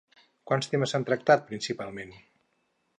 Quants 0.51 0.69
temes 0.71 0.95
s'han 0.95 1.05
tractat 1.11 1.47
principalment? 1.53 2.19